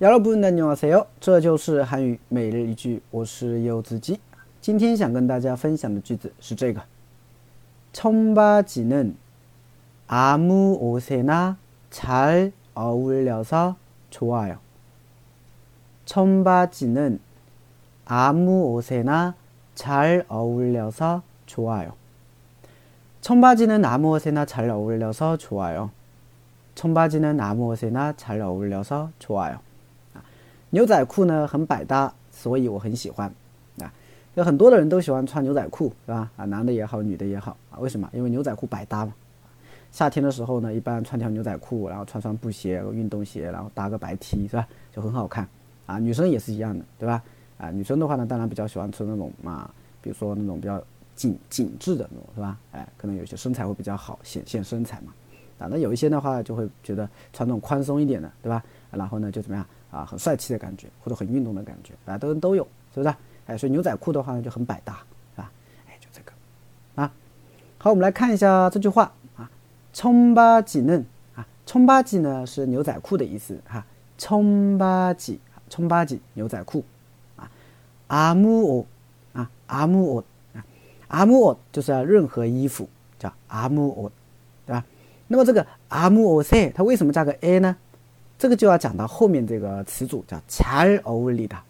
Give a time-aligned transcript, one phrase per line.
[0.00, 1.06] 여러분 안녕하세요.
[1.20, 4.18] 这就是韩语每日一句我是柚子鸡
[4.60, 6.82] 今天想跟大家分享的句子是这个
[7.92, 9.16] 청바지는
[10.08, 11.56] 아무 옷에나
[11.90, 13.76] 잘 어울려서
[14.10, 14.58] 좋아요.
[16.04, 17.20] 청바지는
[18.04, 19.34] 아무 옷에나
[19.74, 21.94] 잘 어울려서 좋아요.
[23.20, 25.90] 청바지는 아무 옷에나 잘 어울려서 좋아요.
[26.74, 29.60] 청바지는 아무 옷에나 잘 어울려서 좋아요.
[30.69, 33.31] 牛仔裤呢很百搭，所以我很喜欢
[33.79, 33.91] 啊。
[34.35, 36.31] 有很多的人都喜欢穿牛仔裤，是吧？
[36.35, 37.79] 啊，男的也好，女的也好啊。
[37.79, 38.09] 为什么？
[38.13, 39.13] 因为牛仔裤百搭嘛。
[39.91, 44.67] 夏天的时候呢，一般穿条牛仔裤，然后穿双布鞋、运动鞋，然后搭个白 T，是吧？
[44.93, 45.47] 就很好看
[45.85, 45.97] 啊。
[45.97, 47.23] 女生也是一样的，对吧？
[47.57, 49.69] 啊，女生的话呢，当然比较喜欢穿那种嘛，
[50.01, 50.83] 比如说那种比较
[51.15, 52.59] 紧紧致的那种，是吧？
[52.73, 55.13] 哎，可能有些身材会比较好，显现身材嘛。
[55.57, 58.61] 啊，那有一些的话就会觉得穿那种宽松一点的，对吧？
[58.91, 59.65] 然后呢，就怎么样？
[59.91, 63.15] 啊，很帅气的感觉，或者很运动的感觉，啊，都都有，是不是？
[63.45, 64.99] 哎，所以牛仔裤的话呢，就很百搭，
[65.35, 65.51] 是吧？
[65.87, 66.31] 哎，就这个，
[66.95, 67.11] 啊，
[67.77, 69.49] 好，我们来看一下这句话啊，
[69.93, 73.85] 冲吧几嫩啊，冲吧几呢是牛仔裤的意思哈，
[74.17, 75.39] 冲吧几，
[75.69, 76.83] 冲吧几牛仔裤，
[77.37, 77.49] 啊，
[78.07, 78.85] 阿木欧，
[79.31, 80.65] 啊，阿木欧，啊，
[81.07, 84.11] 阿木欧，就是任何衣服叫阿木欧，
[84.65, 84.83] 对吧？
[85.29, 87.75] 那么这个阿木欧塞，它为什么加个 a 呢？
[88.39, 91.63] 这个就要讲到后面这个词组叫柴尔欧里达，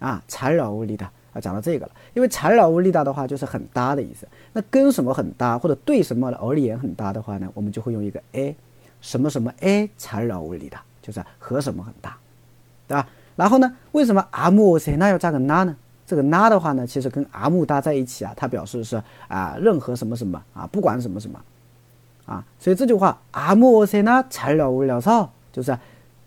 [0.00, 1.92] 啊，柴尔欧里达啊，讲到这个了。
[2.14, 4.26] 因为柴尔欧里达的话就是很搭的意思。
[4.52, 8.56] 那跟什么很搭，或者对什么而言很搭的话呢，我们就会用一个 a，
[9.00, 12.18] 什么什么 a 缠绕欧里达，就是和什么很搭，
[12.88, 13.08] 对吧？
[13.36, 15.76] 然后呢，为什么阿木塞那要加个那呢？
[16.04, 21.40] 这个那的话呢，其实跟阿木搭在一起啊，它表示是啊，任何什么什么啊，不管什么什么
[22.26, 22.44] 啊。
[22.58, 25.30] 所以这句话阿木塞那柴尔欧里达。
[25.58, 25.76] 就是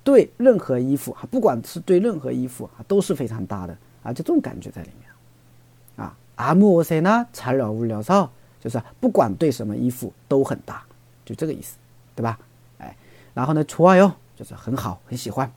[0.03, 3.73] 对任何衣服啊，不管是对任何衣服啊，都是非常搭的
[4.03, 5.09] 啊，就这种感觉在里面
[5.95, 6.13] 啊。
[6.35, 8.29] 阿木塞呢，材料物料少，
[8.59, 10.83] 就是不管对什么衣服都很搭，
[11.23, 11.77] 就这个意思，
[12.13, 12.37] 对吧？
[12.77, 12.93] 哎，
[13.33, 15.49] 然后呢，除外哟，就是很好，很喜欢，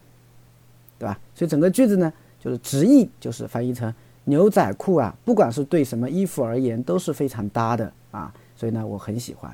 [1.01, 1.19] 对吧？
[1.35, 9.53] 所以整个句子呢，就是直译就是翻译成牛仔裤啊，不管是对什么衣服而言都是非常搭的啊，所以呢，我很喜欢。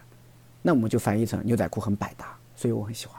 [0.61, 3.19] 那我们就翻译成牛仔裤很百搭，所以我很喜欢。